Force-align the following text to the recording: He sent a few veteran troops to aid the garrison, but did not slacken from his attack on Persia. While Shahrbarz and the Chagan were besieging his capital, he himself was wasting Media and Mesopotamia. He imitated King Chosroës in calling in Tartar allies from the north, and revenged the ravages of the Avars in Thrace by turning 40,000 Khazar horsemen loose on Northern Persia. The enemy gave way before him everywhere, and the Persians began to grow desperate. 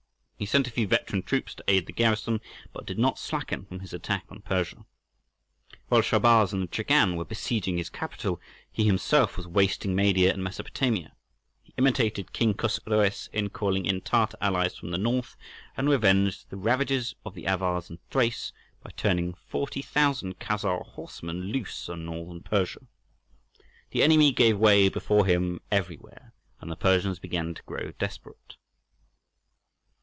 He 0.37 0.47
sent 0.47 0.65
a 0.67 0.71
few 0.71 0.87
veteran 0.87 1.21
troops 1.21 1.53
to 1.53 1.63
aid 1.67 1.85
the 1.85 1.93
garrison, 1.93 2.41
but 2.73 2.87
did 2.87 2.97
not 2.97 3.19
slacken 3.19 3.63
from 3.65 3.81
his 3.81 3.93
attack 3.93 4.23
on 4.27 4.41
Persia. 4.41 4.85
While 5.87 6.01
Shahrbarz 6.01 6.51
and 6.51 6.63
the 6.63 6.67
Chagan 6.67 7.15
were 7.15 7.25
besieging 7.25 7.77
his 7.77 7.91
capital, 7.91 8.41
he 8.71 8.83
himself 8.85 9.37
was 9.37 9.45
wasting 9.45 9.93
Media 9.95 10.33
and 10.33 10.43
Mesopotamia. 10.43 11.13
He 11.61 11.75
imitated 11.77 12.33
King 12.33 12.55
Chosroës 12.55 13.29
in 13.31 13.51
calling 13.51 13.85
in 13.85 14.01
Tartar 14.01 14.35
allies 14.41 14.75
from 14.75 14.89
the 14.89 14.97
north, 14.97 15.35
and 15.77 15.87
revenged 15.87 16.49
the 16.49 16.57
ravages 16.57 17.13
of 17.23 17.35
the 17.35 17.45
Avars 17.45 17.91
in 17.91 17.99
Thrace 18.09 18.51
by 18.81 18.89
turning 18.97 19.35
40,000 19.35 20.39
Khazar 20.39 20.83
horsemen 20.83 21.51
loose 21.51 21.87
on 21.87 22.03
Northern 22.05 22.41
Persia. 22.41 22.81
The 23.91 24.01
enemy 24.01 24.31
gave 24.31 24.57
way 24.57 24.89
before 24.89 25.27
him 25.27 25.61
everywhere, 25.69 26.33
and 26.59 26.71
the 26.71 26.75
Persians 26.75 27.19
began 27.19 27.53
to 27.53 27.61
grow 27.61 27.91
desperate. 27.99 28.55